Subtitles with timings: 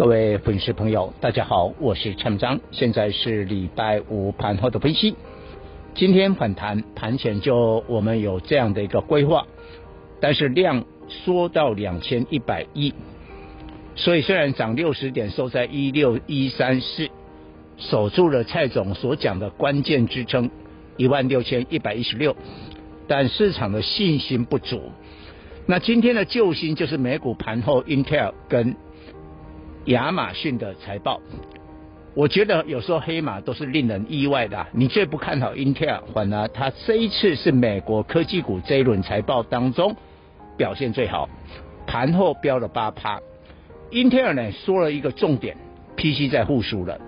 [0.00, 5.14] 各位粉丝朋友，大家好，我是陈章，现在是礼拜五盘后的分析。
[5.94, 9.46] 今天反弹盘前就我们有这样的一个规划，
[10.18, 12.94] 但是量缩到两千一百亿，
[13.94, 17.10] 所以虽然涨六十点，收在一六一三四，
[17.76, 20.50] 守住了蔡总所讲的关键支撑
[20.96, 22.34] 一万六千一百一十六，
[23.06, 24.80] 但市场的信心不足。
[25.66, 28.74] 那今天的救星就是美股盘后，Intel 跟。
[29.90, 31.20] 亚马逊的财报，
[32.14, 34.64] 我觉得有时候黑马都是令人意外的。
[34.72, 39.96] 你最不看好 Intel，反而它这一次是美国科技股这一轮财报当中
[40.56, 41.28] 表现最好，
[41.88, 43.20] 盘后飙了八趴。
[43.90, 45.56] Intel 呢说了一个重点
[45.96, 47.00] ，PC 在复苏了，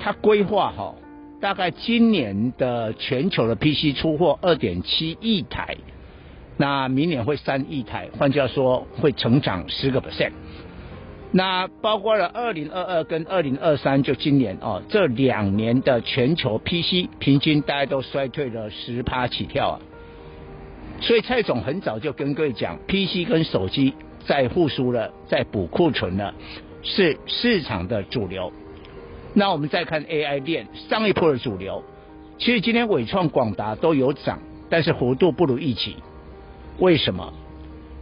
[0.00, 0.96] 它规划哈，
[1.40, 5.76] 大概今年的全球的 PC 出货二点七亿台，
[6.56, 10.32] 那明年会三亿台，换句话说会成长十个 percent。
[11.32, 19.80] 那包括了二零二二跟二零二三，就今年哦，这两年的全球 PC 平均大概都衰退了十趴起跳啊。
[21.00, 23.92] 所以蔡总很早就跟各位讲，PC 跟手机
[24.24, 26.32] 在复苏了，在补库存了，
[26.82, 28.50] 是市场的主流。
[29.34, 31.84] 那我们再看 AI 链上一波的主流，
[32.38, 34.38] 其实今天伟创、广达都有涨，
[34.70, 35.96] 但是幅度不如预期。
[36.78, 37.30] 为什么？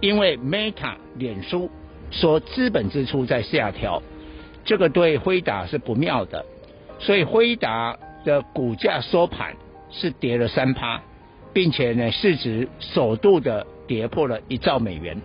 [0.00, 1.68] 因为 Meta 脸书。
[2.10, 4.02] 说资本支出在下调，
[4.64, 6.44] 这个对辉达是不妙的，
[6.98, 9.54] 所以辉达的股价收盘
[9.90, 11.00] 是跌了三趴，
[11.52, 15.20] 并且呢市值首度的跌破了一兆美元，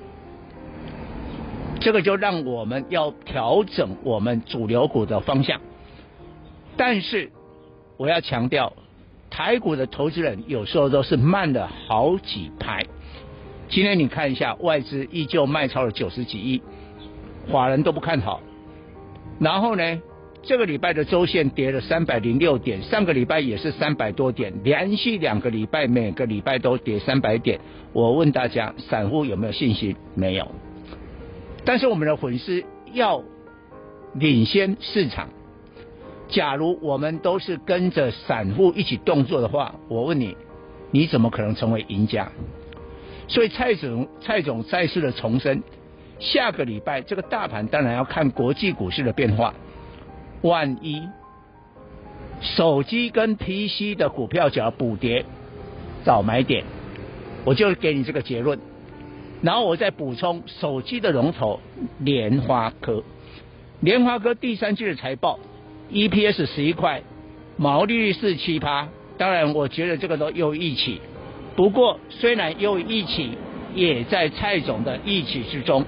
[1.80, 5.60] 这个就让我们要调整我们主流股的方向。
[6.78, 7.32] 但是
[7.98, 8.74] 我要强调，
[9.30, 12.84] 台股的投资人有时候都是慢了好几拍。
[13.72, 16.62] 今天你看一下，外资依旧卖超了九十几亿，
[17.50, 18.42] 法人都不看好。
[19.40, 20.02] 然后呢，
[20.44, 27.62] 这个礼拜的周线跌了三百零六点，上个礼拜也是三百多点，连续两个礼拜每个礼拜都跌三百点。
[27.94, 29.96] 我问大家，散户有没有信心？
[30.16, 30.46] 没有。
[31.64, 33.24] 但是我们的粉丝要
[34.14, 35.30] 领先市场。
[36.28, 40.36] 假如我们都是跟着散户一起动作的话，我问你，
[40.92, 42.30] 你怎么可能成为赢家？
[43.32, 45.64] 所以蔡总蔡总再次的重申，
[46.20, 49.54] 下个礼拜这个大盘当然要看国际股市的变化。
[50.42, 51.08] 万一
[52.42, 55.24] 手机跟 PC 的股票只要补跌，
[56.04, 56.66] 早买点，
[57.46, 58.60] 我就给你这个结论。
[59.42, 61.62] 然后我再补充手机的龙头
[62.00, 63.02] 联发科，
[63.80, 65.40] 联发科第三季的财报
[65.90, 67.02] EPS 十一块，
[67.56, 71.00] 毛利率是七趴，当然我觉得这个都有预期。
[71.56, 73.38] 不过，虽然又一起，
[73.76, 75.86] 也在蔡总的预期之中，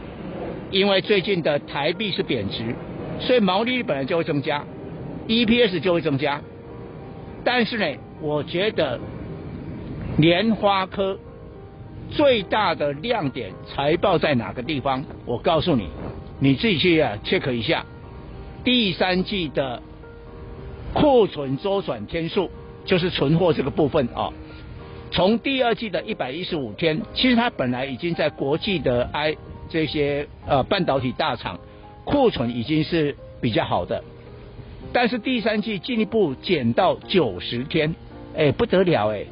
[0.71, 2.75] 因为最近的台币是贬值，
[3.19, 4.65] 所以毛利率本来就会增加
[5.27, 6.41] ，EPS 就会增加。
[7.43, 8.99] 但是呢，我觉得
[10.17, 11.17] 莲花科
[12.11, 15.03] 最大的亮点财报在哪个地方？
[15.25, 15.87] 我告诉你，
[16.39, 17.85] 你自己去啊 check 一下，
[18.63, 19.81] 第三季的
[20.93, 22.49] 库存周转天数，
[22.85, 24.31] 就是存货这个部分啊。
[25.13, 29.35] 从第二季的一百一十五天，其实它本来已经在国际的 I
[29.69, 31.59] 这些呃半导体大厂
[32.03, 34.03] 库存已经是比较好的，
[34.91, 37.93] 但是第三季进一步减到九十天，
[38.35, 39.25] 哎不得了哎，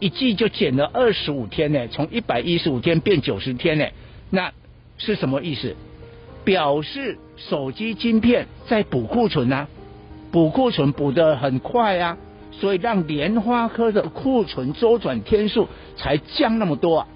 [0.00, 3.86] 一季就减了二十五天呢，从一百一十五天变九十天呢，
[4.30, 4.52] 那
[4.96, 5.76] 是什么意思？
[6.44, 9.68] 表示手机晶片在补库存啊，
[10.32, 12.16] 补库存补得很快啊。
[12.60, 17.08] 所以让莲花科的库存周转天数才降那么多啊！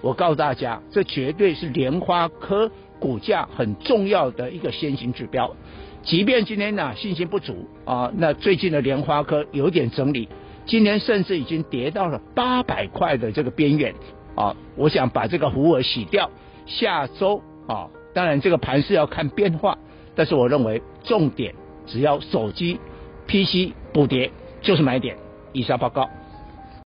[0.00, 2.68] 我告诉大家，这绝对是莲花科
[2.98, 5.54] 股价很重要的一个先行指标。
[6.02, 10.28] 即便今天呢、信心不足啊，那最近的莲花科有点整理，
[10.66, 13.94] 今天甚至已经跌到了八百块的这个边缘
[14.34, 14.56] 啊！
[14.74, 16.28] 我想把这个浮额洗掉，
[16.66, 19.78] 下周啊，当然这个盘是要看变化，
[20.16, 21.54] 但是我认为重点
[21.86, 22.80] 只要手机、
[23.28, 24.32] PC 补跌。
[24.62, 25.16] 就是买点。
[25.52, 26.08] 以下报告。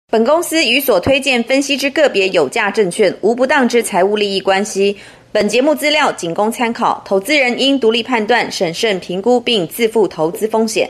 [0.09, 4.95] 本公司与所推荐分析之个别有价证券无不当之财务利益关系。
[5.31, 10.87] 本节目资料仅供参考，投资人应独立判断、审慎评估并自负投资风险。